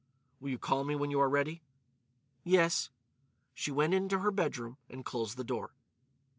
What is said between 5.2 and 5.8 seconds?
the door.